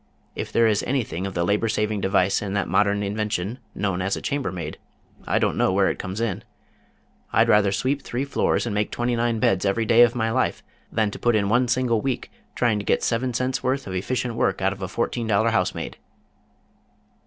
[0.35, 4.15] If there is anything of the labor saving device in that modern invention known as
[4.17, 4.79] a chambermaid,
[5.27, 6.43] I don't know where it comes in.
[7.31, 10.63] I'd rather sweep three floors, and make twenty nine beds, every day of my life
[10.91, 14.59] than put in one single week trying to get seven cents worth of efficient work
[14.59, 15.97] out of a fourteen dollar housemaid."